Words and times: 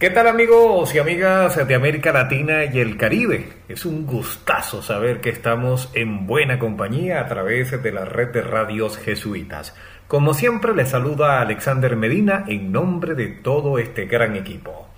¿Qué 0.00 0.08
tal 0.08 0.28
amigos 0.28 0.94
y 0.94 0.98
amigas 0.98 1.68
de 1.68 1.74
América 1.74 2.10
Latina 2.10 2.64
y 2.64 2.80
el 2.80 2.96
Caribe? 2.96 3.52
Es 3.68 3.84
un 3.84 4.06
gustazo 4.06 4.80
saber 4.80 5.20
que 5.20 5.28
estamos 5.28 5.90
en 5.92 6.26
buena 6.26 6.58
compañía 6.58 7.20
a 7.20 7.26
través 7.26 7.82
de 7.82 7.92
la 7.92 8.06
red 8.06 8.28
de 8.28 8.40
radios 8.40 8.96
jesuitas. 8.96 9.76
Como 10.08 10.32
siempre 10.32 10.74
les 10.74 10.88
saluda 10.88 11.42
Alexander 11.42 11.96
Medina 11.96 12.44
en 12.48 12.72
nombre 12.72 13.14
de 13.14 13.26
todo 13.26 13.78
este 13.78 14.06
gran 14.06 14.36
equipo. 14.36 14.88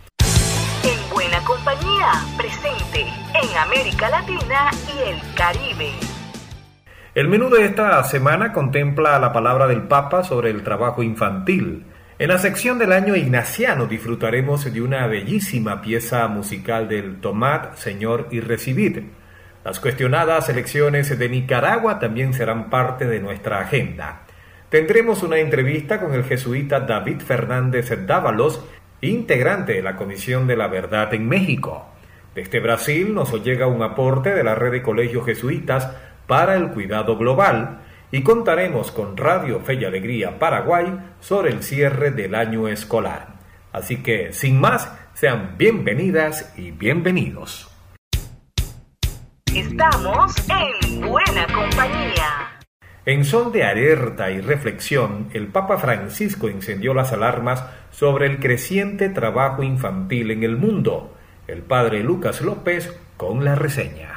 En 0.84 1.12
buena 1.12 1.42
compañía, 1.42 2.12
presente 2.38 3.00
en 3.42 3.58
América 3.58 4.08
Latina 4.08 4.70
y 4.86 5.08
el 5.10 5.34
Caribe. 5.34 5.90
El 7.16 7.26
menú 7.26 7.50
de 7.50 7.64
esta 7.64 8.04
semana 8.04 8.52
contempla 8.52 9.18
la 9.18 9.32
palabra 9.32 9.66
del 9.66 9.82
Papa 9.82 10.22
sobre 10.22 10.50
el 10.50 10.62
trabajo 10.62 11.02
infantil 11.02 11.86
en 12.18 12.28
la 12.28 12.38
sección 12.38 12.78
del 12.78 12.92
año 12.92 13.16
ignaciano 13.16 13.86
disfrutaremos 13.86 14.70
de 14.72 14.82
una 14.82 15.06
bellísima 15.06 15.80
pieza 15.80 16.28
musical 16.28 16.88
del 16.88 17.20
Tomad, 17.20 17.74
Señor 17.74 18.28
y 18.30 18.40
Recibid. 18.40 19.00
Las 19.64 19.80
cuestionadas 19.80 20.48
elecciones 20.48 21.18
de 21.18 21.28
Nicaragua 21.28 21.98
también 21.98 22.34
serán 22.34 22.68
parte 22.68 23.06
de 23.06 23.18
nuestra 23.18 23.60
agenda. 23.60 24.22
Tendremos 24.68 25.22
una 25.22 25.38
entrevista 25.38 26.00
con 26.00 26.14
el 26.14 26.24
jesuita 26.24 26.80
David 26.80 27.20
Fernández 27.20 27.90
Dávalos, 28.06 28.64
integrante 29.00 29.72
de 29.74 29.82
la 29.82 29.96
Comisión 29.96 30.46
de 30.46 30.56
la 30.56 30.68
Verdad 30.68 31.12
en 31.14 31.28
México. 31.28 31.86
Desde 32.34 32.60
Brasil 32.60 33.14
nos 33.14 33.32
llega 33.42 33.66
un 33.66 33.82
aporte 33.82 34.34
de 34.34 34.44
la 34.44 34.54
red 34.54 34.72
de 34.72 34.82
colegios 34.82 35.26
jesuitas 35.26 35.90
para 36.26 36.56
el 36.56 36.68
cuidado 36.68 37.16
global, 37.16 37.81
y 38.12 38.22
contaremos 38.22 38.92
con 38.92 39.16
Radio 39.16 39.60
Fe 39.60 39.74
y 39.74 39.84
Alegría 39.86 40.38
Paraguay 40.38 40.98
sobre 41.20 41.50
el 41.50 41.62
cierre 41.62 42.10
del 42.10 42.34
año 42.34 42.68
escolar. 42.68 43.40
Así 43.72 44.02
que, 44.02 44.34
sin 44.34 44.60
más, 44.60 44.92
sean 45.14 45.56
bienvenidas 45.56 46.52
y 46.56 46.70
bienvenidos. 46.72 47.70
Estamos 49.46 50.34
en 50.50 51.00
buena 51.00 51.46
compañía. 51.46 52.60
En 53.06 53.24
son 53.24 53.50
de 53.50 53.64
alerta 53.64 54.30
y 54.30 54.40
reflexión, 54.42 55.28
el 55.32 55.48
Papa 55.48 55.78
Francisco 55.78 56.48
encendió 56.48 56.94
las 56.94 57.12
alarmas 57.12 57.64
sobre 57.90 58.26
el 58.26 58.38
creciente 58.38 59.08
trabajo 59.08 59.62
infantil 59.62 60.30
en 60.30 60.44
el 60.44 60.56
mundo. 60.56 61.16
El 61.48 61.62
padre 61.62 62.02
Lucas 62.02 62.42
López 62.42 62.94
con 63.16 63.44
la 63.44 63.54
reseña. 63.54 64.11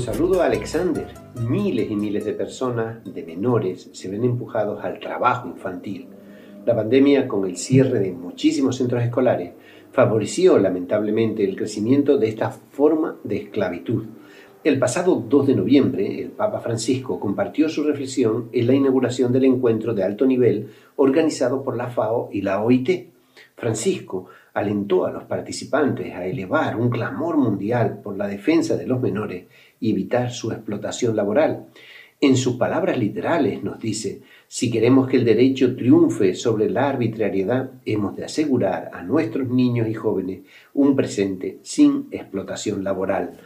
Un 0.00 0.06
saludo 0.06 0.40
a 0.40 0.46
Alexander. 0.46 1.08
Miles 1.46 1.90
y 1.90 1.94
miles 1.94 2.24
de 2.24 2.32
personas, 2.32 3.04
de 3.04 3.22
menores, 3.22 3.90
se 3.92 4.08
ven 4.08 4.24
empujados 4.24 4.82
al 4.82 4.98
trabajo 4.98 5.46
infantil. 5.46 6.06
La 6.64 6.74
pandemia, 6.74 7.28
con 7.28 7.44
el 7.44 7.58
cierre 7.58 8.00
de 8.00 8.10
muchísimos 8.10 8.76
centros 8.78 9.02
escolares, 9.02 9.52
favoreció 9.92 10.58
lamentablemente 10.58 11.44
el 11.44 11.54
crecimiento 11.54 12.16
de 12.16 12.28
esta 12.30 12.48
forma 12.48 13.18
de 13.24 13.36
esclavitud. 13.36 14.06
El 14.64 14.78
pasado 14.78 15.16
2 15.16 15.48
de 15.48 15.54
noviembre, 15.54 16.22
el 16.22 16.30
Papa 16.30 16.60
Francisco 16.60 17.20
compartió 17.20 17.68
su 17.68 17.84
reflexión 17.84 18.48
en 18.52 18.68
la 18.68 18.74
inauguración 18.74 19.34
del 19.34 19.44
encuentro 19.44 19.92
de 19.92 20.02
alto 20.02 20.24
nivel 20.24 20.70
organizado 20.96 21.62
por 21.62 21.76
la 21.76 21.90
FAO 21.90 22.30
y 22.32 22.40
la 22.40 22.62
OIT. 22.62 23.10
Francisco 23.54 24.28
alentó 24.54 25.04
a 25.04 25.12
los 25.12 25.24
participantes 25.24 26.14
a 26.14 26.24
elevar 26.24 26.76
un 26.76 26.88
clamor 26.88 27.36
mundial 27.36 28.00
por 28.02 28.16
la 28.16 28.26
defensa 28.26 28.76
de 28.76 28.86
los 28.86 29.00
menores 29.00 29.44
y 29.80 29.90
evitar 29.90 30.30
su 30.30 30.52
explotación 30.52 31.16
laboral. 31.16 31.66
En 32.22 32.36
sus 32.36 32.56
palabras 32.56 32.98
literales 32.98 33.62
nos 33.64 33.80
dice, 33.80 34.20
si 34.46 34.70
queremos 34.70 35.08
que 35.08 35.16
el 35.16 35.24
derecho 35.24 35.74
triunfe 35.74 36.34
sobre 36.34 36.68
la 36.68 36.90
arbitrariedad, 36.90 37.70
hemos 37.86 38.14
de 38.14 38.26
asegurar 38.26 38.90
a 38.92 39.02
nuestros 39.02 39.48
niños 39.48 39.88
y 39.88 39.94
jóvenes 39.94 40.40
un 40.74 40.94
presente 40.94 41.60
sin 41.62 42.08
explotación 42.10 42.84
laboral. 42.84 43.38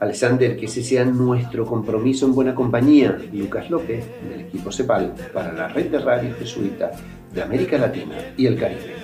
Alexander, 0.00 0.56
que 0.56 0.64
ese 0.66 0.82
sea 0.82 1.04
nuestro 1.04 1.66
compromiso 1.66 2.24
en 2.26 2.34
buena 2.34 2.54
compañía. 2.54 3.18
Lucas 3.32 3.70
López, 3.70 4.04
del 4.28 4.40
equipo 4.40 4.72
CEPAL, 4.72 5.14
para 5.34 5.52
la 5.52 5.68
red 5.68 5.90
de 5.90 5.98
radio 5.98 6.34
jesuita 6.34 6.90
de 7.32 7.42
América 7.42 7.76
Latina 7.76 8.16
y 8.36 8.46
el 8.46 8.58
Caribe. 8.58 9.01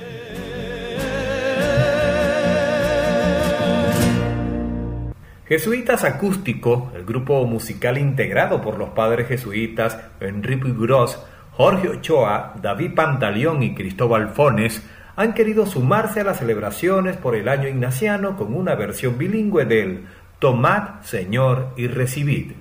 Jesuitas 5.49 6.05
Acústico, 6.05 6.93
el 6.95 7.07
grupo 7.07 7.43
musical 7.47 7.97
integrado 7.97 8.61
por 8.61 8.77
los 8.77 8.91
padres 8.91 9.29
jesuitas 9.29 9.99
Enrique 10.21 10.75
Gross, 10.79 11.19
Jorge 11.53 11.89
Ochoa, 11.89 12.53
David 12.61 12.95
Pantaleón 12.95 13.63
y 13.63 13.75
Cristóbal 13.75 14.29
Fones, 14.29 14.83
han 15.17 15.33
querido 15.33 15.65
sumarse 15.65 16.21
a 16.21 16.25
las 16.25 16.41
celebraciones 16.41 17.17
por 17.17 17.35
el 17.35 17.49
año 17.49 17.67
ignaciano 17.67 18.37
con 18.37 18.53
una 18.53 18.75
versión 18.75 19.17
bilingüe 19.17 19.65
del 19.65 20.05
Tomad, 20.39 21.01
Señor, 21.01 21.73
y 21.79 21.87
recibid. 21.87 22.53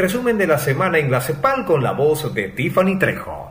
Resumen 0.00 0.38
de 0.38 0.46
la 0.46 0.58
semana 0.58 0.98
en 0.98 1.10
la 1.10 1.20
CEPAL 1.20 1.66
con 1.66 1.82
la 1.82 1.92
voz 1.92 2.32
de 2.34 2.48
Tiffany 2.48 2.98
Trejo. 2.98 3.50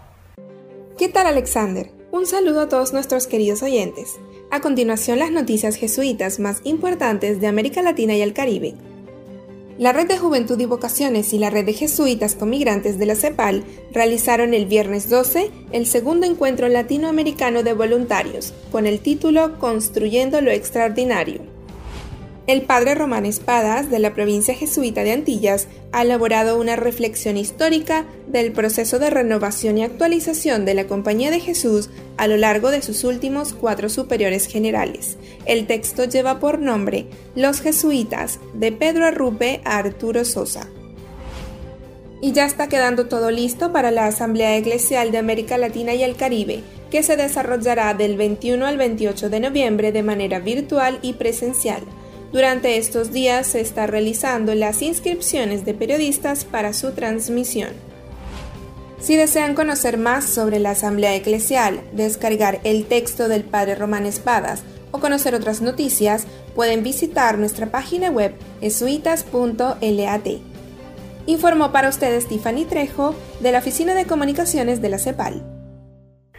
¿Qué 0.97 1.07
tal 1.07 1.27
Alexander? 1.27 1.91
Un 2.11 2.25
saludo 2.25 2.61
a 2.61 2.69
todos 2.69 2.91
nuestros 2.91 3.27
queridos 3.27 3.61
oyentes. 3.61 4.19
A 4.49 4.59
continuación 4.59 5.19
las 5.19 5.31
noticias 5.31 5.75
jesuitas 5.75 6.39
más 6.39 6.61
importantes 6.63 7.39
de 7.39 7.47
América 7.47 7.83
Latina 7.83 8.15
y 8.15 8.21
el 8.21 8.33
Caribe. 8.33 8.73
La 9.77 9.93
Red 9.93 10.07
de 10.07 10.17
Juventud 10.17 10.59
y 10.59 10.65
Vocaciones 10.65 11.31
y 11.33 11.39
la 11.39 11.51
Red 11.51 11.65
de 11.65 11.73
Jesuitas 11.73 12.35
con 12.35 12.49
Migrantes 12.49 12.97
de 12.97 13.05
la 13.05 13.15
CEPAL 13.15 13.63
realizaron 13.93 14.53
el 14.53 14.65
viernes 14.65 15.09
12 15.09 15.51
el 15.71 15.85
segundo 15.85 16.25
encuentro 16.25 16.67
latinoamericano 16.67 17.63
de 17.63 17.73
voluntarios, 17.73 18.53
con 18.71 18.87
el 18.87 18.99
título 18.99 19.57
Construyendo 19.59 20.41
lo 20.41 20.51
Extraordinario. 20.51 21.58
El 22.49 22.63
padre 22.63 22.95
Román 22.95 23.27
Espadas, 23.27 23.91
de 23.91 23.99
la 23.99 24.15
provincia 24.15 24.55
jesuita 24.55 25.03
de 25.03 25.11
Antillas, 25.11 25.67
ha 25.91 26.01
elaborado 26.01 26.59
una 26.59 26.75
reflexión 26.75 27.37
histórica 27.37 28.05
del 28.25 28.53
proceso 28.53 28.97
de 28.97 29.11
renovación 29.11 29.77
y 29.77 29.83
actualización 29.83 30.65
de 30.65 30.73
la 30.73 30.87
Compañía 30.87 31.29
de 31.29 31.39
Jesús 31.39 31.91
a 32.17 32.25
lo 32.25 32.37
largo 32.37 32.71
de 32.71 32.81
sus 32.81 33.03
últimos 33.03 33.53
cuatro 33.53 33.87
superiores 33.87 34.47
generales. 34.47 35.17
El 35.45 35.67
texto 35.67 36.05
lleva 36.05 36.39
por 36.39 36.57
nombre 36.57 37.05
Los 37.35 37.61
Jesuitas, 37.61 38.39
de 38.55 38.71
Pedro 38.71 39.05
Arrupe 39.05 39.61
a 39.63 39.77
Arturo 39.77 40.25
Sosa. 40.25 40.67
Y 42.19 42.31
ya 42.31 42.47
está 42.47 42.67
quedando 42.67 43.05
todo 43.05 43.29
listo 43.29 43.71
para 43.71 43.91
la 43.91 44.07
Asamblea 44.07 44.57
Eclesial 44.57 45.11
de 45.11 45.19
América 45.19 45.59
Latina 45.59 45.93
y 45.93 46.01
el 46.01 46.15
Caribe, 46.15 46.63
que 46.89 47.03
se 47.03 47.15
desarrollará 47.15 47.93
del 47.93 48.17
21 48.17 48.65
al 48.65 48.77
28 48.77 49.29
de 49.29 49.39
noviembre 49.39 49.91
de 49.91 50.01
manera 50.01 50.39
virtual 50.39 50.97
y 51.03 51.13
presencial. 51.13 51.83
Durante 52.31 52.77
estos 52.77 53.11
días 53.11 53.47
se 53.47 53.59
está 53.59 53.87
realizando 53.87 54.53
las 54.53 54.83
inscripciones 54.83 55.65
de 55.65 55.73
periodistas 55.73 56.45
para 56.45 56.73
su 56.73 56.91
transmisión. 56.91 57.69
Si 58.99 59.15
desean 59.15 59.55
conocer 59.55 59.97
más 59.97 60.25
sobre 60.25 60.59
la 60.59 60.71
Asamblea 60.71 61.15
Eclesial, 61.15 61.81
descargar 61.93 62.59
el 62.63 62.85
texto 62.85 63.27
del 63.29 63.43
Padre 63.43 63.75
Román 63.75 64.05
Espadas 64.05 64.61
o 64.91 64.99
conocer 64.99 65.33
otras 65.33 65.61
noticias, 65.61 66.25
pueden 66.53 66.83
visitar 66.83 67.37
nuestra 67.39 67.71
página 67.71 68.11
web 68.11 68.35
jesuitas.lat. 68.59 70.27
Informó 71.25 71.71
para 71.71 71.89
ustedes 71.89 72.27
Tiffany 72.27 72.65
Trejo 72.65 73.15
de 73.39 73.51
la 73.51 73.59
Oficina 73.59 73.95
de 73.95 74.05
Comunicaciones 74.05 74.81
de 74.81 74.89
la 74.89 74.99
CEPAL. 74.99 75.58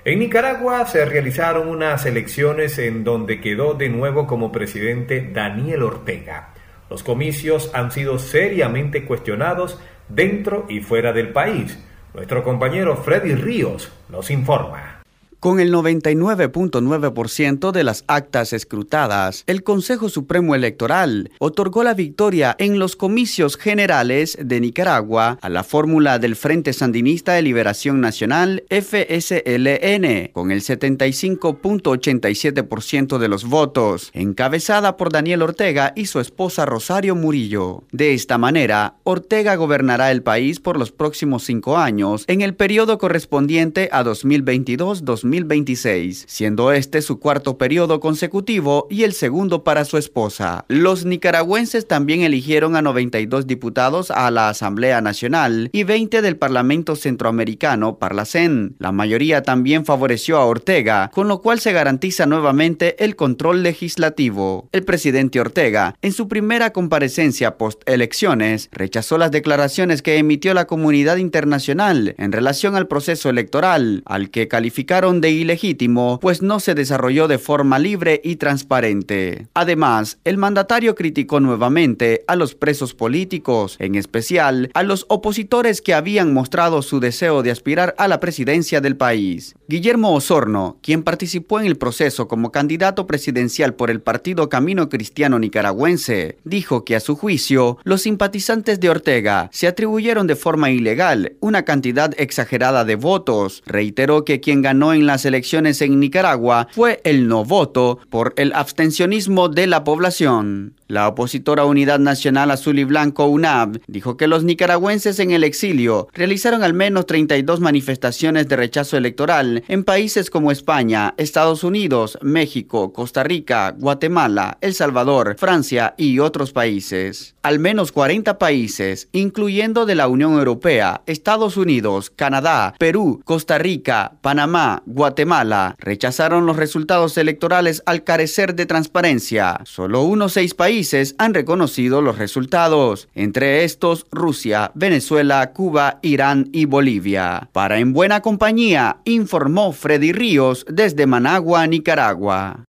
En 0.03 0.19
Nicaragua 0.19 0.87
se 0.87 1.05
realizaron 1.05 1.69
unas 1.69 2.07
elecciones 2.07 2.79
en 2.79 3.05
donde 3.05 3.41
quedó 3.41 3.75
de 3.75 3.91
nuevo 3.91 4.27
como 4.27 4.51
presidente 4.51 5.29
Daniel 5.31 5.83
Ortega. 5.83 6.55
Los 6.89 7.03
comicios 7.03 7.71
han 7.75 7.93
sido 7.93 8.19
seriamente 8.19 9.05
cuestionados 9.05 9.79
dentro 10.09 10.65
y 10.71 10.81
fuera 10.81 11.13
del 11.13 11.29
país. 11.29 11.79
Nuestro 12.15 12.43
compañero 12.43 12.97
Freddy 12.97 13.35
Ríos 13.35 13.93
nos 14.09 14.31
informa. 14.31 15.00
Con 15.41 15.59
el 15.59 15.73
99.9% 15.73 17.73
de 17.73 17.83
las 17.83 18.05
actas 18.09 18.53
escrutadas, 18.53 19.43
el 19.47 19.63
Consejo 19.63 20.11
Supremo 20.11 20.55
Electoral 20.55 21.31
otorgó 21.39 21.83
la 21.83 21.95
victoria 21.95 22.55
en 22.59 22.79
los 22.79 22.95
comicios 22.95 23.57
generales 23.57 24.37
de 24.39 24.61
Nicaragua 24.61 25.39
a 25.41 25.49
la 25.49 25.65
fórmula 25.65 26.19
del 26.19 26.37
Frente 26.37 26.75
Sandinista 26.75 27.33
de 27.33 27.41
Liberación 27.41 28.03
Nacional, 28.03 28.65
FSLN, 28.69 30.29
con 30.35 30.51
el 30.51 30.61
75.87% 30.61 33.17
de 33.17 33.29
los 33.29 33.47
votos, 33.47 34.11
encabezada 34.13 34.99
por 34.99 35.11
Daniel 35.11 35.41
Ortega 35.41 35.95
y 35.97 36.05
su 36.05 36.21
esposa 36.21 36.67
Rosario 36.67 37.15
Murillo. 37.15 37.85
De 37.93 38.13
esta 38.13 38.37
manera, 38.37 38.97
Ortega 39.05 39.55
gobernará 39.55 40.13
el 40.13 40.23
país 40.23 40.61
por 40.61 40.79
los 40.79 40.93
próximos 40.93 41.45
cinco 41.45 41.79
años 41.79 42.25
en 42.27 42.43
el 42.43 42.55
periodo 42.55 42.99
correspondiente 42.99 43.89
a 43.91 44.05
2022-2023 44.05 45.30
2026, 45.31 46.25
siendo 46.27 46.73
este 46.73 47.03
su 47.03 47.21
cuarto 47.21 47.57
periodo 47.57 48.01
consecutivo 48.01 48.87
y 48.91 49.05
el 49.05 49.13
segundo 49.13 49.63
para 49.65 49.85
su 49.85 49.97
esposa. 49.97 50.65
Los 50.69 51.05
nicaragüenses 51.05 51.87
también 51.87 52.23
eligieron 52.23 52.77
a 52.77 52.83
92 52.83 53.47
diputados 53.47 54.11
a 54.11 54.31
la 54.31 54.49
Asamblea 54.49 55.01
Nacional 55.01 55.71
y 55.73 55.85
20 55.85 56.23
del 56.23 56.37
Parlamento 56.37 56.97
Centroamericano, 56.97 57.99
Parlacén. 57.99 58.75
La 58.79 58.93
mayoría 58.93 59.43
también 59.43 59.85
favoreció 59.85 60.39
a 60.39 60.47
Ortega, 60.47 61.11
con 61.15 61.29
lo 61.29 61.41
cual 61.41 61.61
se 61.61 61.73
garantiza 61.73 62.27
nuevamente 62.27 63.03
el 63.05 63.17
control 63.17 63.63
legislativo. 63.63 64.69
El 64.73 64.85
presidente 64.85 65.41
Ortega, 65.41 65.95
en 66.03 66.13
su 66.13 66.29
primera 66.29 66.73
comparecencia 66.73 67.57
post-elecciones, 67.57 68.69
rechazó 68.73 69.19
las 69.19 69.31
declaraciones 69.31 70.03
que 70.03 70.17
emitió 70.17 70.55
la 70.55 70.67
comunidad 70.67 71.19
internacional 71.19 72.15
en 72.19 72.33
relación 72.33 72.75
al 72.75 72.89
proceso 72.89 73.31
electoral, 73.31 74.03
al 74.07 74.31
que 74.31 74.49
calificaron 74.49 75.20
de 75.21 75.31
ilegítimo, 75.31 76.19
pues 76.21 76.43
no 76.43 76.61
se 76.61 76.75
desarrolló 76.75 77.29
de 77.29 77.39
forma 77.39 77.79
libre 77.79 78.21
y 78.25 78.37
transparente. 78.37 79.49
Además, 79.55 80.19
el 80.25 80.37
mandatario 80.37 80.95
criticó 80.95 81.41
nuevamente 81.41 82.25
a 82.27 82.37
los 82.37 82.55
presos 82.55 82.95
políticos, 82.95 83.77
en 83.79 83.95
especial 83.95 84.71
a 84.75 84.83
los 84.83 85.07
opositores 85.09 85.81
que 85.81 85.95
habían 85.95 86.33
mostrado 86.33 86.83
su 86.83 87.01
deseo 87.01 87.43
de 87.43 87.51
aspirar 87.51 87.95
a 87.99 88.09
la 88.09 88.21
presidencia 88.21 88.81
del 88.81 88.97
país. 88.97 89.55
Guillermo 89.71 90.13
Osorno, 90.13 90.79
quien 90.83 91.05
participó 91.05 91.61
en 91.61 91.67
el 91.67 91.77
proceso 91.77 92.27
como 92.27 92.51
candidato 92.51 93.07
presidencial 93.07 93.75
por 93.75 93.89
el 93.93 94.01
Partido 94.01 94.49
Camino 94.49 94.89
Cristiano 94.89 95.39
Nicaragüense, 95.39 96.39
dijo 96.43 96.85
que 96.85 96.97
a 96.97 97.01
su 97.01 97.15
juicio, 97.15 97.79
los 97.85 98.03
simpatizantes 98.03 98.81
de 98.81 98.91
Ortega 98.91 99.49
se 99.53 99.69
atribuyeron 99.69 100.27
de 100.27 100.35
forma 100.35 100.73
ilegal 100.73 101.37
una 101.39 101.65
cantidad 101.65 102.13
exagerada 102.19 102.85
de 102.85 102.97
votos. 102.97 103.63
Reiteró 103.65 104.25
que 104.25 104.41
quien 104.41 104.61
ganó 104.61 104.93
en 104.93 105.07
las 105.07 105.25
elecciones 105.25 105.81
en 105.83 106.01
Nicaragua 106.01 106.67
fue 106.73 107.01
el 107.05 107.29
no 107.29 107.45
voto 107.45 108.01
por 108.11 108.35
el 108.39 108.53
abstencionismo 108.55 109.49
de 109.49 109.69
la 109.69 109.85
población. 109.85 110.80
La 110.91 111.07
opositora 111.07 111.67
Unidad 111.67 112.01
Nacional 112.01 112.51
Azul 112.51 112.81
y 112.81 112.83
Blanco 112.83 113.27
UNAB 113.27 113.79
dijo 113.87 114.17
que 114.17 114.27
los 114.27 114.43
nicaragüenses 114.43 115.21
en 115.21 115.31
el 115.31 115.45
exilio 115.45 116.09
realizaron 116.13 116.65
al 116.65 116.75
menos 116.75 117.07
32 117.07 117.61
manifestaciones 117.61 118.49
de 118.49 118.57
rechazo 118.57 118.97
electoral 118.97 119.63
en 119.69 119.85
países 119.85 120.31
como 120.31 120.51
España, 120.51 121.15
Estados 121.17 121.63
Unidos, 121.63 122.19
México, 122.23 122.93
Costa 122.93 123.23
Rica, 123.23 123.73
Guatemala, 123.79 124.59
El 124.63 124.75
Salvador, 124.75 125.37
Francia 125.39 125.95
y 125.97 126.19
otros 126.19 126.51
países. 126.51 127.37
Al 127.43 127.61
menos 127.61 127.93
40 127.93 128.37
países, 128.39 129.09
incluyendo 129.13 129.87
de 129.87 129.95
la 129.95 130.09
Unión 130.09 130.33
Europea, 130.33 131.03
Estados 131.07 131.57
Unidos, 131.57 132.11
Canadá, 132.11 132.75
Perú, 132.81 133.23
Costa 133.25 133.59
Rica, 133.59 134.15
Panamá, 134.23 134.83
Guatemala, 134.87 135.77
rechazaron 135.79 136.47
los 136.47 136.57
resultados 136.57 137.17
electorales 137.17 137.81
al 137.87 138.03
carecer 138.03 138.57
de 138.57 138.67
transparencia. 138.67 139.61
Solo 139.63 140.03
unos 140.03 140.33
seis 140.33 140.53
países 140.53 140.80
han 141.19 141.35
reconocido 141.35 142.01
los 142.01 142.19
resultados, 142.19 143.09
entre 143.15 143.65
estos 143.65 144.07
Rusia, 144.11 144.73
Venezuela, 144.75 145.53
Cuba, 145.53 145.99
Irán 146.03 146.49
y 146.53 146.65
Bolivia. 146.65 147.49
Para 147.53 147.79
En 147.79 147.93
Buena 147.93 148.21
Compañía, 148.21 148.97
informó 149.05 149.73
Freddy 149.73 150.13
Ríos 150.13 150.65
desde 150.69 151.07
Managua, 151.07 151.67
Nicaragua. 151.67 152.65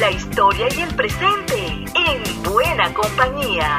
La 0.00 0.10
historia 0.10 0.66
y 0.76 0.80
el 0.82 0.94
presente 0.94 1.54
en 1.94 2.42
Buena 2.42 2.92
Compañía. 2.92 3.78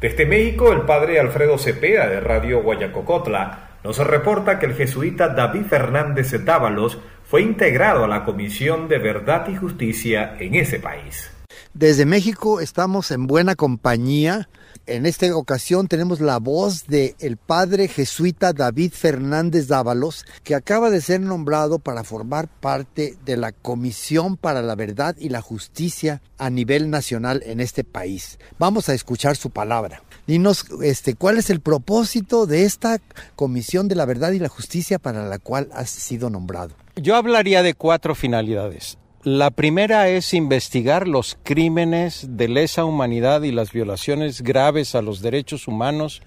Desde 0.00 0.26
México, 0.26 0.72
el 0.72 0.82
padre 0.82 1.18
Alfredo 1.18 1.58
Cepeda 1.58 2.06
de 2.06 2.20
Radio 2.20 2.62
Guayacocotla 2.62 3.78
nos 3.82 3.98
reporta 3.98 4.58
que 4.58 4.66
el 4.66 4.74
jesuita 4.74 5.28
David 5.28 5.64
Fernández 5.68 6.32
Dávalos 6.44 6.98
fue 7.24 7.42
integrado 7.42 8.04
a 8.04 8.08
la 8.08 8.24
Comisión 8.24 8.86
de 8.88 8.98
Verdad 8.98 9.48
y 9.48 9.56
Justicia 9.56 10.36
en 10.38 10.54
ese 10.54 10.78
país. 10.78 11.35
Desde 11.78 12.06
México 12.06 12.60
estamos 12.60 13.10
en 13.10 13.26
buena 13.26 13.54
compañía. 13.54 14.48
En 14.86 15.04
esta 15.04 15.36
ocasión 15.36 15.88
tenemos 15.88 16.22
la 16.22 16.38
voz 16.38 16.86
del 16.86 17.14
el 17.18 17.36
padre 17.36 17.86
jesuita 17.86 18.54
David 18.54 18.92
Fernández 18.94 19.68
Dávalos, 19.68 20.24
que 20.42 20.54
acaba 20.54 20.88
de 20.88 21.02
ser 21.02 21.20
nombrado 21.20 21.78
para 21.78 22.02
formar 22.02 22.48
parte 22.48 23.18
de 23.26 23.36
la 23.36 23.52
Comisión 23.52 24.38
para 24.38 24.62
la 24.62 24.74
Verdad 24.74 25.16
y 25.18 25.28
la 25.28 25.42
Justicia 25.42 26.22
a 26.38 26.48
nivel 26.48 26.88
nacional 26.88 27.42
en 27.44 27.60
este 27.60 27.84
país. 27.84 28.38
Vamos 28.58 28.88
a 28.88 28.94
escuchar 28.94 29.36
su 29.36 29.50
palabra. 29.50 30.02
Dinos 30.26 30.64
este, 30.82 31.14
cuál 31.14 31.36
es 31.36 31.50
el 31.50 31.60
propósito 31.60 32.46
de 32.46 32.64
esta 32.64 33.02
Comisión 33.34 33.86
de 33.88 33.96
la 33.96 34.06
Verdad 34.06 34.32
y 34.32 34.38
la 34.38 34.48
Justicia 34.48 34.98
para 34.98 35.26
la 35.26 35.38
cual 35.38 35.68
has 35.74 35.90
sido 35.90 36.30
nombrado. 36.30 36.70
Yo 36.96 37.16
hablaría 37.16 37.62
de 37.62 37.74
cuatro 37.74 38.14
finalidades. 38.14 38.96
La 39.26 39.50
primera 39.50 40.08
es 40.08 40.32
investigar 40.34 41.08
los 41.08 41.36
crímenes 41.42 42.36
de 42.36 42.46
lesa 42.46 42.84
humanidad 42.84 43.42
y 43.42 43.50
las 43.50 43.72
violaciones 43.72 44.42
graves 44.42 44.94
a 44.94 45.02
los 45.02 45.20
derechos 45.20 45.66
humanos 45.66 46.22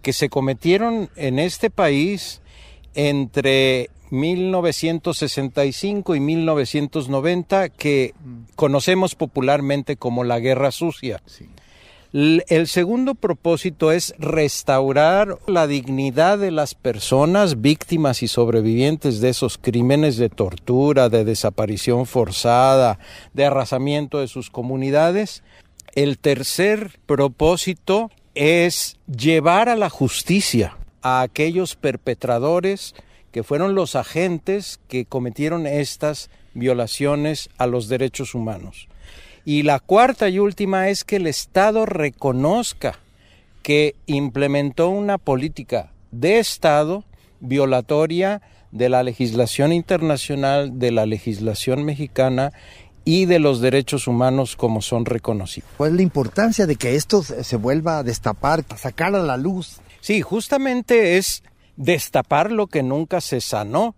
que 0.00 0.14
se 0.14 0.30
cometieron 0.30 1.10
en 1.16 1.40
este 1.40 1.68
país 1.68 2.40
entre 2.94 3.90
1965 4.08 6.14
y 6.14 6.20
1990 6.20 7.68
que 7.68 8.14
conocemos 8.56 9.14
popularmente 9.14 9.96
como 9.96 10.24
la 10.24 10.40
Guerra 10.40 10.70
Sucia. 10.70 11.20
El 12.12 12.68
segundo 12.68 13.14
propósito 13.14 13.92
es 13.92 14.14
restaurar 14.18 15.38
la 15.46 15.66
dignidad 15.66 16.38
de 16.38 16.50
las 16.50 16.74
personas 16.74 17.60
víctimas 17.60 18.22
y 18.22 18.28
sobrevivientes 18.28 19.20
de 19.20 19.28
esos 19.28 19.58
crímenes 19.58 20.16
de 20.16 20.30
tortura, 20.30 21.10
de 21.10 21.26
desaparición 21.26 22.06
forzada, 22.06 22.98
de 23.34 23.44
arrasamiento 23.44 24.20
de 24.20 24.28
sus 24.28 24.48
comunidades. 24.48 25.42
El 25.94 26.18
tercer 26.18 26.98
propósito 27.04 28.10
es 28.34 28.96
llevar 29.06 29.68
a 29.68 29.76
la 29.76 29.90
justicia 29.90 30.78
a 31.02 31.20
aquellos 31.20 31.76
perpetradores 31.76 32.94
que 33.32 33.42
fueron 33.42 33.74
los 33.74 33.96
agentes 33.96 34.80
que 34.88 35.04
cometieron 35.04 35.66
estas 35.66 36.30
violaciones 36.54 37.50
a 37.58 37.66
los 37.66 37.88
derechos 37.88 38.34
humanos. 38.34 38.88
Y 39.48 39.62
la 39.62 39.80
cuarta 39.80 40.28
y 40.28 40.40
última 40.40 40.90
es 40.90 41.04
que 41.04 41.16
el 41.16 41.26
Estado 41.26 41.86
reconozca 41.86 42.98
que 43.62 43.94
implementó 44.04 44.90
una 44.90 45.16
política 45.16 45.90
de 46.10 46.38
Estado 46.38 47.04
violatoria 47.40 48.42
de 48.72 48.90
la 48.90 49.02
legislación 49.02 49.72
internacional, 49.72 50.78
de 50.78 50.92
la 50.92 51.06
legislación 51.06 51.86
mexicana 51.86 52.52
y 53.06 53.24
de 53.24 53.38
los 53.38 53.62
derechos 53.62 54.06
humanos 54.06 54.54
como 54.54 54.82
son 54.82 55.06
reconocidos. 55.06 55.70
¿Cuál 55.78 55.92
es 55.92 55.96
la 55.96 56.02
importancia 56.02 56.66
de 56.66 56.76
que 56.76 56.94
esto 56.94 57.22
se 57.22 57.56
vuelva 57.56 57.96
a 57.96 58.02
destapar, 58.02 58.66
a 58.68 58.76
sacar 58.76 59.14
a 59.14 59.22
la 59.22 59.38
luz? 59.38 59.80
Sí, 60.02 60.20
justamente 60.20 61.16
es 61.16 61.42
destapar 61.74 62.52
lo 62.52 62.66
que 62.66 62.82
nunca 62.82 63.22
se 63.22 63.40
sanó. 63.40 63.94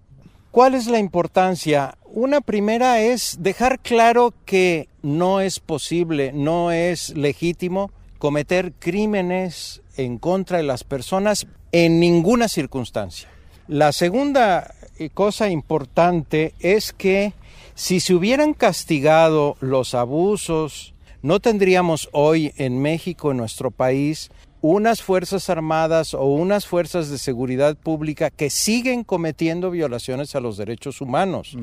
¿Cuál 0.51 0.75
es 0.75 0.89
la 0.89 0.99
importancia? 0.99 1.97
Una 2.07 2.41
primera 2.41 3.01
es 3.01 3.37
dejar 3.39 3.79
claro 3.79 4.35
que 4.45 4.89
no 5.01 5.41
es 5.41 5.61
posible, 5.61 6.33
no 6.33 6.73
es 6.73 7.11
legítimo 7.11 7.93
cometer 8.19 8.73
crímenes 8.73 9.81
en 9.97 10.19
contra 10.19 10.57
de 10.57 10.65
las 10.65 10.83
personas 10.83 11.47
en 11.71 12.01
ninguna 12.01 12.49
circunstancia. 12.49 13.29
La 13.69 13.93
segunda 13.93 14.75
eh, 14.99 15.11
cosa 15.11 15.49
importante 15.49 16.53
es 16.59 16.93
que 16.93 17.33
si 17.77 18.01
se 18.01 18.15
hubieran 18.15 18.53
castigado 18.53 19.57
los 19.61 19.95
abusos, 19.95 20.95
no 21.23 21.39
tendríamos 21.39 22.09
hoy 22.11 22.53
en 22.57 22.83
México, 22.83 23.31
en 23.31 23.37
nuestro 23.37 23.71
país, 23.71 24.33
unas 24.63 25.03
Fuerzas 25.03 25.49
Armadas 25.51 26.15
o 26.15 26.25
unas 26.27 26.67
fuerzas 26.67 27.09
de 27.09 27.19
seguridad 27.19 27.77
pública 27.77 28.31
que 28.31 28.51
siguen 28.51 29.05
cometiendo 29.05 29.71
violaciones 29.71 30.35
a 30.35 30.41
los 30.41 30.57
derechos 30.57 31.01
humanos. 31.01 31.57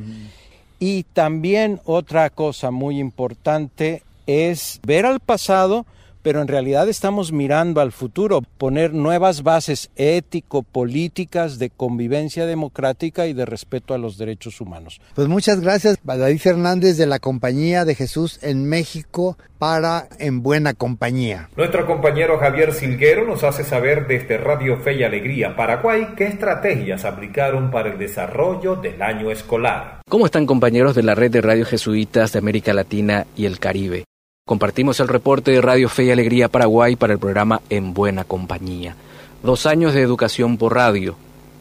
Y 0.80 1.04
también 1.13 1.82
otra 1.86 2.30
cosa 2.30 2.72
muy 2.72 3.00
importante 3.00 4.04
es 4.25 4.80
ver 4.86 5.06
al 5.06 5.20
pasado 5.20 5.86
pero 6.27 6.41
en 6.41 6.50
realidad 6.50 6.89
estamos 6.89 7.31
mirando 7.31 7.79
al 7.79 7.93
futuro, 7.93 8.41
poner 8.57 8.93
nuevas 8.93 9.43
bases 9.43 9.89
ético-políticas 9.96 11.57
de 11.57 11.69
convivencia 11.69 12.46
democrática 12.46 13.27
y 13.27 13.34
de 13.34 13.46
respeto 13.46 13.93
a 13.93 13.98
los 13.98 14.17
derechos 14.17 14.60
humanos. 14.60 15.00
Pues 15.15 15.29
muchas 15.29 15.62
gracias, 15.62 15.98
David 16.03 16.39
Fernández 16.39 16.98
de 16.98 17.05
la 17.05 17.19
Compañía 17.19 17.86
de 17.86 17.96
Jesús 17.96 18.39
en 18.41 18.67
México 18.67 19.38
para 19.57 20.10
En 20.19 20.43
Buena 20.43 20.74
Compañía. 20.74 21.48
Nuestro 21.55 21.86
compañero 21.86 22.38
Javier 22.39 22.74
Silguero 22.74 23.25
nos 23.25 23.46
hace 23.46 23.63
saber 23.63 24.05
desde 24.07 24.38
Radio 24.38 24.75
Fe 24.81 24.96
y 24.96 25.03
Alegría 25.03 25.55
Paraguay 25.55 26.10
qué 26.17 26.25
estrategias 26.25 27.05
aplicaron 27.05 27.72
para 27.72 27.93
el 27.93 27.98
desarrollo 27.98 28.75
del 28.75 29.01
año 29.01 29.31
escolar. 29.31 30.01
¿Cómo 30.10 30.25
están 30.25 30.46
compañeros 30.46 30.93
de 30.93 31.03
la 31.03 31.15
red 31.15 31.31
de 31.31 31.39
radio 31.39 31.63
jesuitas 31.63 32.34
de 32.34 32.39
América 32.39 32.74
Latina 32.74 33.25
y 33.38 33.46
el 33.46 33.60
Caribe? 33.60 34.03
Compartimos 34.48 35.01
el 35.01 35.10
reporte 35.10 35.51
de 35.51 35.60
Radio 35.60 35.89
Fe 35.89 36.06
y 36.06 36.12
Alegría 36.12 36.48
Paraguay 36.48 36.96
para 36.96 37.12
el 37.12 37.20
programa 37.20 37.60
En 37.70 37.94
Buena 37.94 38.24
Compañía. 38.24 38.96
Dos 39.44 39.66
años 39.66 39.94
de 39.94 40.01
educación 40.01 40.56
por 40.56 40.74
radio. 40.74 41.18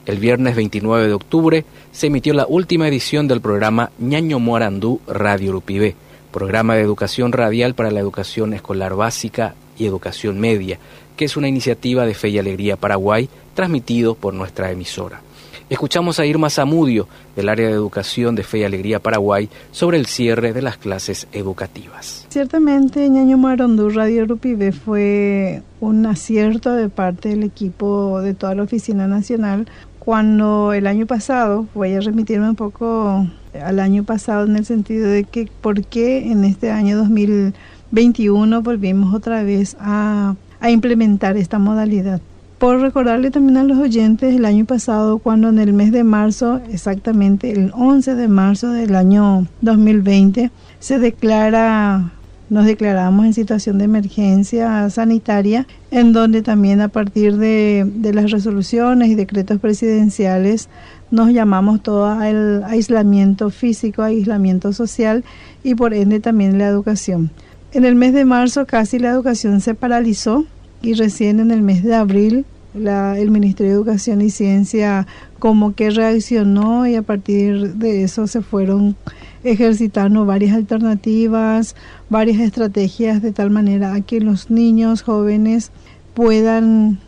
El 0.06 0.20
viernes 0.20 0.54
29 0.54 1.08
de 1.08 1.12
octubre 1.12 1.64
se 1.90 2.06
emitió 2.06 2.32
la 2.32 2.46
última 2.46 2.86
edición 2.86 3.26
del 3.26 3.40
programa 3.40 3.90
Ñaño 3.98 4.38
Moarandú 4.38 5.00
Radio 5.08 5.50
Rupibé, 5.50 5.96
programa 6.30 6.76
de 6.76 6.82
educación 6.82 7.32
radial 7.32 7.74
para 7.74 7.90
la 7.90 7.98
educación 7.98 8.54
escolar 8.54 8.94
básica 8.94 9.56
y 9.76 9.86
educación 9.86 10.38
media, 10.38 10.78
que 11.16 11.24
es 11.24 11.36
una 11.36 11.48
iniciativa 11.48 12.06
de 12.06 12.14
Fe 12.14 12.28
y 12.28 12.38
Alegría 12.38 12.76
Paraguay 12.76 13.28
transmitido 13.54 14.14
por 14.14 14.32
nuestra 14.32 14.70
emisora. 14.70 15.22
Escuchamos 15.68 16.20
a 16.20 16.26
Irma 16.26 16.48
Zamudio, 16.48 17.08
del 17.34 17.48
área 17.48 17.66
de 17.66 17.72
educación 17.72 18.36
de 18.36 18.44
Fe 18.44 18.58
y 18.58 18.64
Alegría 18.64 19.00
Paraguay, 19.00 19.48
sobre 19.72 19.98
el 19.98 20.06
cierre 20.06 20.52
de 20.52 20.62
las 20.62 20.76
clases 20.76 21.26
educativas. 21.32 22.24
Ciertamente, 22.28 23.08
Ñaño 23.08 23.36
Marondú 23.36 23.90
Radio 23.90 24.26
Rupibe 24.26 24.70
fue 24.70 25.62
un 25.80 26.06
acierto 26.06 26.72
de 26.72 26.88
parte 26.88 27.30
del 27.30 27.42
equipo 27.42 28.20
de 28.20 28.34
toda 28.34 28.54
la 28.54 28.62
Oficina 28.62 29.08
Nacional 29.08 29.66
cuando 29.98 30.72
el 30.72 30.86
año 30.86 31.04
pasado, 31.04 31.66
voy 31.74 31.94
a 31.94 32.00
remitirme 32.00 32.48
un 32.48 32.54
poco 32.54 33.26
al 33.60 33.80
año 33.80 34.04
pasado 34.04 34.46
en 34.46 34.54
el 34.54 34.64
sentido 34.64 35.08
de 35.08 35.24
que 35.24 35.48
por 35.60 35.84
qué 35.84 36.30
en 36.30 36.44
este 36.44 36.70
año 36.70 36.96
2021 36.98 38.62
volvimos 38.62 39.12
otra 39.12 39.42
vez 39.42 39.76
a 39.80 40.36
implementar 40.70 41.36
esta 41.36 41.58
modalidad. 41.58 42.20
Por 42.58 42.80
recordarle 42.80 43.30
también 43.30 43.58
a 43.58 43.64
los 43.64 43.76
oyentes, 43.76 44.34
el 44.34 44.46
año 44.46 44.64
pasado, 44.64 45.18
cuando 45.18 45.50
en 45.50 45.58
el 45.58 45.74
mes 45.74 45.92
de 45.92 46.04
marzo, 46.04 46.62
exactamente 46.70 47.50
el 47.50 47.70
11 47.74 48.14
de 48.14 48.28
marzo 48.28 48.70
del 48.70 48.94
año 48.94 49.46
2020, 49.60 50.50
se 50.78 50.98
declara, 50.98 52.12
nos 52.48 52.64
declaramos 52.64 53.26
en 53.26 53.34
situación 53.34 53.76
de 53.76 53.84
emergencia 53.84 54.88
sanitaria, 54.88 55.66
en 55.90 56.14
donde 56.14 56.40
también 56.40 56.80
a 56.80 56.88
partir 56.88 57.36
de, 57.36 57.86
de 57.94 58.14
las 58.14 58.30
resoluciones 58.30 59.10
y 59.10 59.16
decretos 59.16 59.60
presidenciales 59.60 60.70
nos 61.10 61.32
llamamos 61.32 61.82
todo 61.82 62.06
al 62.06 62.64
aislamiento 62.64 63.50
físico, 63.50 64.02
aislamiento 64.02 64.72
social 64.72 65.24
y 65.62 65.74
por 65.74 65.92
ende 65.92 66.20
también 66.20 66.56
la 66.56 66.68
educación. 66.68 67.30
En 67.72 67.84
el 67.84 67.96
mes 67.96 68.14
de 68.14 68.24
marzo 68.24 68.64
casi 68.64 68.98
la 68.98 69.10
educación 69.10 69.60
se 69.60 69.74
paralizó 69.74 70.46
y 70.86 70.94
recién 70.94 71.40
en 71.40 71.50
el 71.50 71.62
mes 71.62 71.82
de 71.82 71.94
abril 71.94 72.44
el 72.74 73.30
Ministerio 73.30 73.72
de 73.72 73.78
Educación 73.78 74.20
y 74.20 74.30
Ciencia 74.30 75.06
como 75.38 75.74
que 75.74 75.90
reaccionó 75.90 76.86
y 76.86 76.94
a 76.94 77.02
partir 77.02 77.74
de 77.74 78.04
eso 78.04 78.26
se 78.26 78.42
fueron 78.42 78.96
ejercitando 79.44 80.26
varias 80.26 80.54
alternativas, 80.54 81.74
varias 82.10 82.38
estrategias 82.38 83.22
de 83.22 83.32
tal 83.32 83.50
manera 83.50 83.94
a 83.94 84.00
que 84.02 84.20
los 84.20 84.50
niños 84.50 85.02
jóvenes 85.02 85.70
puedan 86.14 87.00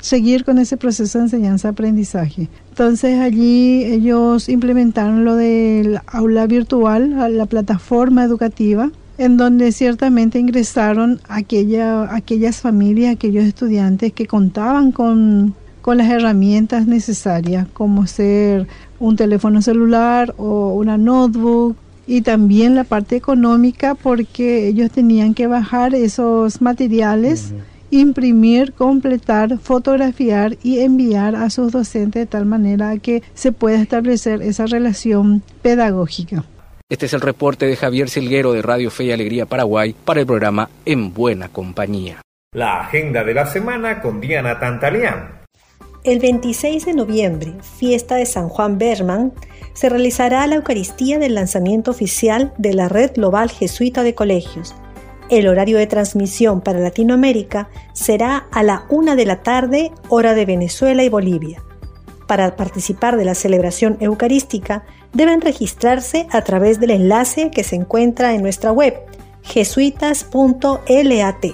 seguir 0.00 0.44
con 0.44 0.58
ese 0.58 0.76
proceso 0.76 1.18
de 1.18 1.24
enseñanza-aprendizaje. 1.24 2.48
Entonces 2.70 3.18
allí 3.18 3.84
ellos 3.84 4.48
implementaron 4.48 5.24
lo 5.24 5.34
del 5.34 5.98
aula 6.06 6.46
virtual, 6.46 7.36
la 7.36 7.46
plataforma 7.46 8.24
educativa, 8.24 8.90
en 9.18 9.36
donde 9.36 9.72
ciertamente 9.72 10.38
ingresaron 10.38 11.20
aquella, 11.28 12.14
aquellas 12.14 12.60
familias, 12.60 13.14
aquellos 13.14 13.44
estudiantes 13.44 14.12
que 14.12 14.26
contaban 14.26 14.92
con, 14.92 15.54
con 15.82 15.98
las 15.98 16.08
herramientas 16.08 16.86
necesarias, 16.86 17.66
como 17.72 18.06
ser 18.06 18.68
un 19.00 19.16
teléfono 19.16 19.60
celular 19.60 20.34
o 20.38 20.72
una 20.74 20.96
notebook, 20.96 21.76
y 22.06 22.22
también 22.22 22.74
la 22.74 22.84
parte 22.84 23.16
económica 23.16 23.94
porque 23.94 24.66
ellos 24.66 24.90
tenían 24.90 25.34
que 25.34 25.46
bajar 25.46 25.94
esos 25.94 26.62
materiales, 26.62 27.52
imprimir, 27.90 28.72
completar, 28.72 29.58
fotografiar 29.58 30.56
y 30.62 30.78
enviar 30.78 31.36
a 31.36 31.50
sus 31.50 31.70
docentes 31.70 32.22
de 32.22 32.26
tal 32.26 32.46
manera 32.46 32.96
que 32.96 33.22
se 33.34 33.52
pueda 33.52 33.80
establecer 33.82 34.40
esa 34.40 34.64
relación 34.64 35.42
pedagógica. 35.60 36.44
Este 36.90 37.04
es 37.04 37.12
el 37.12 37.20
reporte 37.20 37.66
de 37.66 37.76
Javier 37.76 38.08
Silguero 38.08 38.54
de 38.54 38.62
Radio 38.62 38.90
Fe 38.90 39.04
y 39.04 39.12
Alegría 39.12 39.44
Paraguay 39.44 39.94
para 40.06 40.20
el 40.20 40.26
programa 40.26 40.70
En 40.86 41.12
Buena 41.12 41.50
Compañía. 41.50 42.22
La 42.54 42.80
agenda 42.80 43.24
de 43.24 43.34
la 43.34 43.44
semana 43.44 44.00
con 44.00 44.22
Diana 44.22 44.58
Tantaleán. 44.58 45.42
El 46.02 46.18
26 46.18 46.86
de 46.86 46.94
noviembre, 46.94 47.52
fiesta 47.60 48.14
de 48.14 48.24
San 48.24 48.48
Juan 48.48 48.78
Berman, 48.78 49.34
se 49.74 49.90
realizará 49.90 50.46
la 50.46 50.54
Eucaristía 50.54 51.18
del 51.18 51.34
lanzamiento 51.34 51.90
oficial 51.90 52.54
de 52.56 52.72
la 52.72 52.88
Red 52.88 53.16
Global 53.16 53.50
Jesuita 53.50 54.02
de 54.02 54.14
Colegios. 54.14 54.74
El 55.28 55.46
horario 55.46 55.76
de 55.76 55.88
transmisión 55.88 56.62
para 56.62 56.78
Latinoamérica 56.78 57.68
será 57.92 58.48
a 58.50 58.62
la 58.62 58.86
una 58.88 59.14
de 59.14 59.26
la 59.26 59.42
tarde, 59.42 59.92
hora 60.08 60.32
de 60.32 60.46
Venezuela 60.46 61.04
y 61.04 61.10
Bolivia. 61.10 61.62
Para 62.26 62.56
participar 62.56 63.18
de 63.18 63.26
la 63.26 63.34
celebración 63.34 63.98
eucarística, 64.00 64.84
deben 65.12 65.40
registrarse 65.40 66.26
a 66.30 66.42
través 66.42 66.80
del 66.80 66.90
enlace 66.90 67.50
que 67.50 67.64
se 67.64 67.76
encuentra 67.76 68.34
en 68.34 68.42
nuestra 68.42 68.72
web 68.72 68.94
jesuitas.lat. 69.42 71.44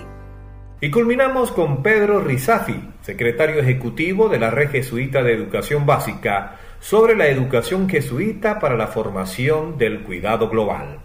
Y 0.80 0.90
culminamos 0.90 1.52
con 1.52 1.82
Pedro 1.82 2.20
Rizafi, 2.20 2.90
secretario 3.02 3.60
ejecutivo 3.60 4.28
de 4.28 4.38
la 4.38 4.50
Red 4.50 4.70
Jesuita 4.70 5.22
de 5.22 5.32
Educación 5.32 5.86
Básica, 5.86 6.56
sobre 6.80 7.16
la 7.16 7.28
educación 7.28 7.88
jesuita 7.88 8.58
para 8.58 8.76
la 8.76 8.88
formación 8.88 9.78
del 9.78 10.02
cuidado 10.02 10.50
global. 10.50 11.03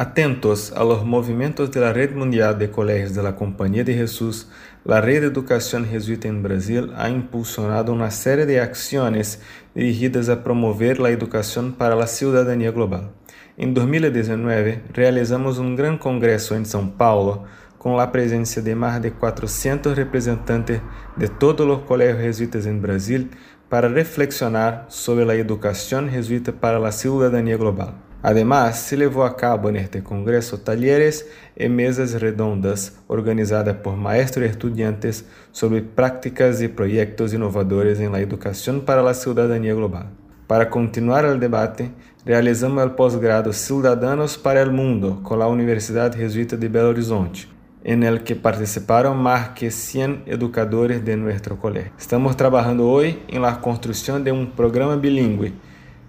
Atentos 0.00 0.72
a 0.76 0.84
los 0.84 1.04
movimientos 1.04 1.72
de 1.72 1.80
la 1.80 1.92
Red 1.92 2.14
Mundial 2.14 2.56
de 2.56 2.70
Colegios 2.70 3.16
de 3.16 3.22
la 3.24 3.34
Compañía 3.34 3.82
de 3.82 3.94
Jesús, 3.94 4.48
la 4.84 5.00
Red 5.00 5.22
de 5.22 5.26
Educación 5.26 5.84
Jesuita 5.86 6.28
en 6.28 6.40
Brasil 6.40 6.92
ha 6.96 7.10
impulsionado 7.10 7.92
una 7.92 8.12
serie 8.12 8.46
de 8.46 8.60
acciones 8.60 9.42
dirigidas 9.74 10.28
a 10.28 10.44
promover 10.44 11.00
la 11.00 11.10
educación 11.10 11.72
para 11.72 11.96
la 11.96 12.06
ciudadanía 12.06 12.70
global. 12.70 13.10
En 13.56 13.74
2019, 13.74 14.84
realizamos 14.92 15.58
un 15.58 15.74
gran 15.74 15.98
congreso 15.98 16.54
en 16.54 16.64
São 16.64 16.92
Paulo 16.96 17.46
con 17.76 17.96
la 17.96 18.12
presencia 18.12 18.62
de 18.62 18.76
más 18.76 19.02
de 19.02 19.10
400 19.10 19.96
representantes 19.96 20.80
de 21.16 21.26
todos 21.26 21.66
los 21.66 21.80
colegios 21.80 22.20
jesuitas 22.20 22.66
en 22.66 22.80
Brasil 22.80 23.32
para 23.68 23.88
reflexionar 23.88 24.86
sobre 24.90 25.24
la 25.24 25.34
educación 25.34 26.08
jesuita 26.08 26.52
para 26.52 26.78
la 26.78 26.92
ciudadanía 26.92 27.56
global. 27.56 28.07
Además, 28.22 28.80
se 28.80 28.96
llevó 28.96 29.24
a 29.24 29.36
cabo 29.36 29.68
en 29.68 29.76
este 29.76 30.02
congreso 30.02 30.58
talleres 30.58 31.28
y 31.56 31.68
mesas 31.68 32.20
redondas 32.20 32.98
organizadas 33.06 33.76
por 33.76 33.96
maestros 33.96 34.44
y 34.44 34.48
estudiantes 34.48 35.24
sobre 35.52 35.82
prácticas 35.82 36.60
y 36.60 36.66
proyectos 36.66 37.32
innovadores 37.32 38.00
en 38.00 38.10
la 38.10 38.20
educación 38.20 38.80
para 38.80 39.02
la 39.02 39.14
ciudadanía 39.14 39.72
global. 39.72 40.08
Para 40.48 40.68
continuar 40.68 41.26
el 41.26 41.38
debate, 41.38 41.92
realizamos 42.24 42.82
el 42.82 42.92
posgrado 42.92 43.52
Ciudadanos 43.52 44.36
para 44.36 44.62
el 44.62 44.72
Mundo 44.72 45.20
con 45.22 45.38
la 45.38 45.46
Universidad 45.46 46.12
Jesuita 46.12 46.56
de 46.56 46.68
Belo 46.68 46.88
Horizonte, 46.88 47.42
en 47.84 48.02
el 48.02 48.24
que 48.24 48.34
participaron 48.34 49.16
más 49.16 49.50
que 49.50 49.70
100 49.70 50.24
educadores 50.26 51.04
de 51.04 51.16
nuestro 51.16 51.56
colegio. 51.60 51.92
Estamos 51.96 52.36
trabajando 52.36 52.88
hoy 52.88 53.22
en 53.28 53.42
la 53.42 53.60
construcción 53.60 54.24
de 54.24 54.32
un 54.32 54.50
programa 54.50 54.96
bilingüe 54.96 55.52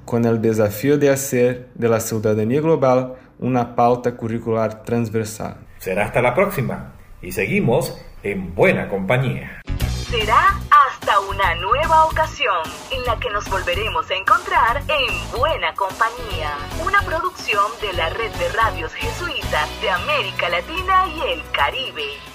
con 0.10 0.26
el 0.26 0.42
desafío 0.42 0.98
de 0.98 1.12
hacer 1.12 1.70
de 1.76 1.88
la 1.88 2.00
ciudadanía 2.00 2.62
global 2.62 3.14
una 3.38 3.76
pauta 3.76 4.18
curricular 4.18 4.84
transversal. 4.84 5.58
Será 5.78 6.06
hasta 6.06 6.20
la 6.20 6.34
próxima 6.34 6.94
y 7.22 7.32
seguimos 7.32 7.96
en 8.24 8.56
buena 8.56 8.90
compañía. 8.90 9.62
Será 10.10 10.60
hasta 10.88 11.20
una 11.20 11.54
nueva 11.62 12.06
ocasión 12.06 12.64
en 12.92 13.06
la 13.06 13.20
que 13.20 13.30
nos 13.30 13.48
volveremos 13.52 14.10
a 14.10 14.16
encontrar 14.16 14.82
en 14.88 15.40
Buena 15.40 15.76
Compañía, 15.76 16.58
una 16.84 17.04
producción 17.04 17.66
de 17.80 17.94
la 17.94 18.10
red 18.10 18.32
de 18.32 18.50
radios 18.50 18.92
jesuitas 18.96 19.70
de 19.80 19.92
América 19.92 20.50
Latina 20.50 21.06
y 21.16 21.34
el 21.34 21.44
Caribe. 21.52 22.29